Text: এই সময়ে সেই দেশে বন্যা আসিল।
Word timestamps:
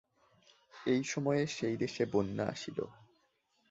এই 0.85 1.01
সময়ে 1.03 1.43
সেই 1.47 1.75
দেশে 1.77 2.03
বন্যা 2.05 2.45
আসিল। 2.45 2.79